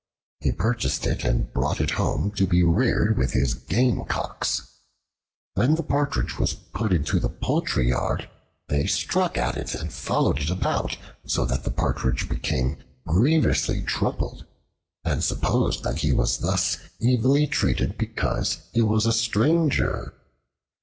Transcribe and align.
He 0.39 0.51
purchased 0.51 1.05
it 1.05 1.23
and 1.23 1.53
brought 1.53 1.79
it 1.79 1.91
home 1.91 2.31
to 2.31 2.47
be 2.47 2.63
reared 2.63 3.19
with 3.19 3.33
his 3.33 3.53
Gamecocks. 3.53 4.63
When 5.53 5.75
the 5.75 5.83
Partridge 5.83 6.39
was 6.39 6.55
put 6.55 6.91
into 6.91 7.19
the 7.19 7.29
poultry 7.29 7.89
yard, 7.89 8.27
they 8.67 8.87
struck 8.87 9.37
at 9.37 9.55
it 9.57 9.75
and 9.75 9.93
followed 9.93 10.39
it 10.39 10.49
about, 10.49 10.97
so 11.27 11.45
that 11.45 11.65
the 11.65 11.69
Partridge 11.71 12.27
became 12.27 12.77
grievously 13.05 13.83
troubled 13.83 14.47
and 15.05 15.23
supposed 15.23 15.83
that 15.83 15.99
he 15.99 16.11
was 16.13 16.39
thus 16.39 16.79
evilly 16.99 17.45
treated 17.45 17.95
because 17.99 18.57
he 18.73 18.81
was 18.81 19.05
a 19.05 19.11
stranger. 19.13 20.15